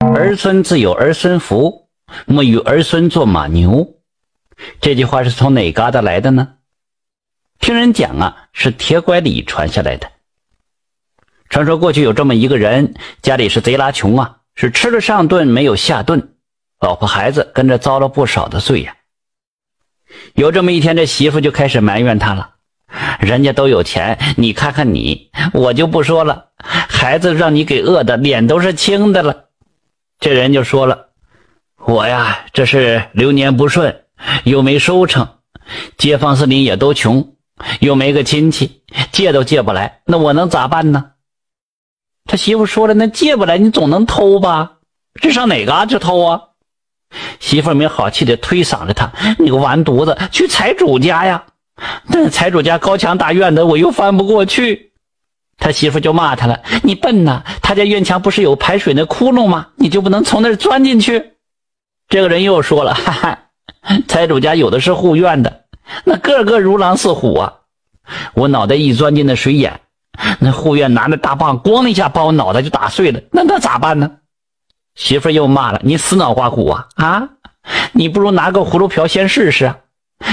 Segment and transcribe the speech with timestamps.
[0.00, 1.88] 儿孙自有儿孙福，
[2.26, 3.94] 莫与儿孙做马牛。
[4.80, 6.54] 这句话是从哪旮瘩来的呢？
[7.58, 10.10] 听人讲啊，是铁拐李传下来的。
[11.48, 16.34] 传说过去有这么一个人，家里是贼拉穷啊，是吃了上顿没有下顿，
[16.80, 18.96] 老婆孩子跟着遭了不少的罪呀。
[20.34, 22.54] 有这么一天，这媳妇就开始埋怨他了
[23.20, 29.43] ：“人家都有钱，你看看你，我就不说了，孩子让你给饿的脸都是青的了。”
[30.24, 31.08] 这人就说了
[31.84, 34.04] ：“我呀，这是流年不顺，
[34.44, 35.28] 又没收成，
[35.98, 37.34] 街坊四邻也都穷，
[37.80, 38.80] 又没个亲戚，
[39.12, 41.10] 借都借不来，那我能咋办呢？”
[42.24, 44.78] 他媳妇说了：“那借不来，你总能偷吧？
[45.20, 46.40] 这上哪嘎去偷啊？”
[47.38, 51.44] 媳妇没好气的推搡着他：“你个完犊子，去财主家呀！
[52.10, 54.92] 但财主家高墙大院的，我又翻不过去。”
[55.56, 57.42] 他媳妇就骂他了：“你笨呐！
[57.62, 59.68] 他家院墙不是有排水那窟窿吗？
[59.76, 61.32] 你就不能从那儿钻进去？”
[62.08, 63.38] 这个人又说了：“哈哈，
[64.08, 65.64] 财主家有的是护院的，
[66.04, 67.54] 那个个如狼似虎啊！
[68.34, 69.80] 我脑袋一钻进那水眼，
[70.40, 74.10] 那护院拿那大棒咣的一下把我脑袋就打碎了，那那咋办呢？”
[74.96, 76.88] 媳妇又骂了：“你死脑瓜骨啊！
[76.96, 77.28] 啊，
[77.92, 79.74] 你不如拿个葫芦瓢先试试，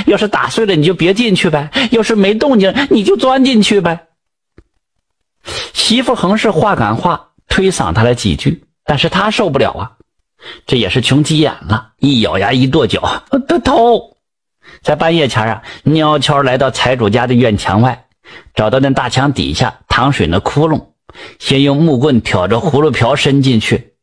[0.07, 4.07] 要是打碎了你就别进去呗，要是没动静你就钻进去呗。”
[5.73, 9.91] 媳妇横是话赶话，推搡他了几句，但是他受不了啊，
[10.65, 14.17] 这也是穷急眼了，一咬牙一跺脚，他偷。
[14.81, 18.05] 在半夜前啊，悄悄来到财主家的院墙外，
[18.53, 20.87] 找到那大墙底下淌水那窟窿，
[21.39, 23.93] 先用木棍挑着葫芦瓢伸进去，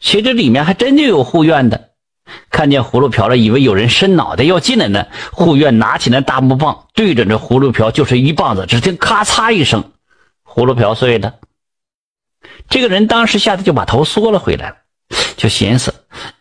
[0.00, 1.90] 谁知里面还真就有护院的，
[2.50, 9.92] 看见葫芦瓢了，以为有人伸脑袋要进来呢，护院拿起那大木棒，对着这葫芦瓢就是一棒子，只听咔嚓一声。
[10.56, 11.34] 葫芦瓢碎了，
[12.70, 14.74] 这个人当时吓得就把头缩了回来，
[15.36, 15.94] 就寻思：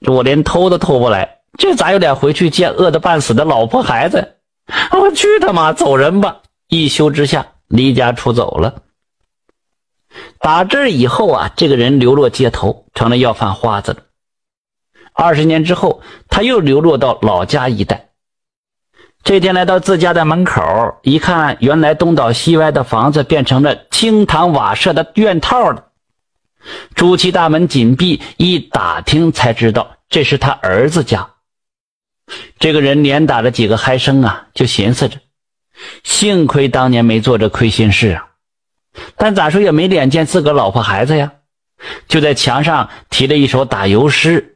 [0.08, 4.38] 我连偷都偷不来，这咋有脸回去见饿得半死的老婆孩子？
[4.94, 6.44] 我去他妈，走人吧！
[6.70, 8.84] 一羞之下离家出走了。
[10.40, 13.98] 打这以后啊，这个人流落街头，成了要饭花子了。
[15.12, 18.05] 二十年之后，他又流落到老家一带。
[19.26, 25.88] 这天来到自家的门口，一看，原来东倒西歪的房子变成了青堂瓦舍的院套了。
[26.94, 31.28] 朱漆大门紧闭，一打听才知道这是他儿子家。
[32.60, 35.18] 这个人连打了几个嗨声啊，就寻思着：
[36.04, 38.28] 幸亏当年没做这亏心事啊！
[39.18, 41.32] 但咋说也没脸见自个老婆孩子呀，
[42.08, 44.55] 就在墙上题了一首打油诗。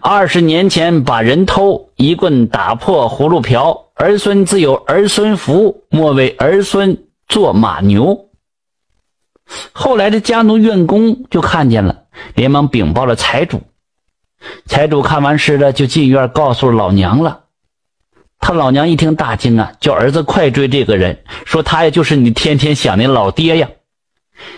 [0.00, 3.88] 二十年前把人偷，一棍打破葫芦瓢。
[3.94, 8.30] 儿孙自有儿孙福，莫为儿孙做马牛。
[9.72, 12.04] 后来的家奴院工就看见了，
[12.34, 13.62] 连忙禀报了财主。
[14.66, 17.44] 财主看完诗了，就进院告诉老娘了。
[18.40, 23.68] 他老娘一听大惊啊，叫儿子快追这个人，说他也就是你天天想的老爹呀。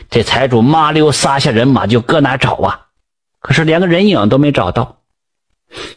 [0.09, 2.87] 这财主麻溜撒下人马就搁哪找啊？
[3.41, 5.01] 可是连个人影都没找到。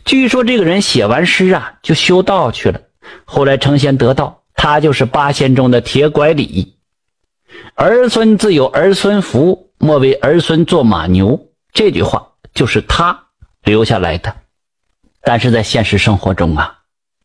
[0.06, 2.82] 据说这个人写完诗啊，就修道去了。
[3.26, 6.78] 后来成仙得道，他就是八仙中的铁拐李。
[7.76, 11.48] 儿孙自有儿孙福，莫为儿孙做马牛。
[11.74, 13.28] 这句话就是他
[13.64, 14.36] 留下来的。
[15.22, 16.80] 但是在现实生活中啊，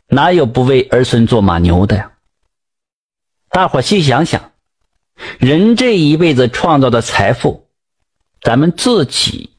[0.08, 2.12] 哪有不为儿孙做马牛的呀？
[3.48, 4.52] 大伙细想想，
[5.38, 7.68] 人这一辈子创造的财富，
[8.40, 9.50] 咱们自己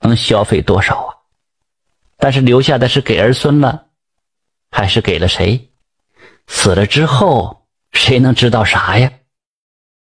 [0.00, 1.07] 能消费多少？
[2.18, 3.86] 但是留下的是给儿孙了，
[4.70, 5.70] 还是给了谁？
[6.46, 9.10] 死了之后，谁能知道啥呀？